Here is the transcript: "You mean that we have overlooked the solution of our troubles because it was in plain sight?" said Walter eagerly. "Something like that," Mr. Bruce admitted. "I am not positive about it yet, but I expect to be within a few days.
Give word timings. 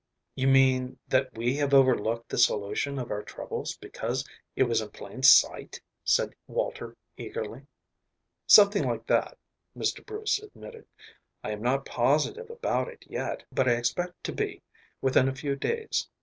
"You 0.33 0.47
mean 0.47 0.97
that 1.09 1.31
we 1.37 1.57
have 1.57 1.75
overlooked 1.75 2.29
the 2.29 2.39
solution 2.39 2.97
of 2.97 3.11
our 3.11 3.21
troubles 3.21 3.77
because 3.77 4.27
it 4.55 4.63
was 4.63 4.81
in 4.81 4.89
plain 4.89 5.21
sight?" 5.21 5.79
said 6.03 6.33
Walter 6.47 6.97
eagerly. 7.17 7.67
"Something 8.47 8.83
like 8.85 9.05
that," 9.05 9.37
Mr. 9.77 10.03
Bruce 10.03 10.39
admitted. 10.41 10.87
"I 11.43 11.51
am 11.51 11.61
not 11.61 11.85
positive 11.85 12.49
about 12.49 12.87
it 12.87 13.05
yet, 13.07 13.43
but 13.51 13.67
I 13.67 13.73
expect 13.73 14.23
to 14.23 14.33
be 14.33 14.63
within 15.03 15.27
a 15.29 15.35
few 15.35 15.55
days. 15.55 16.09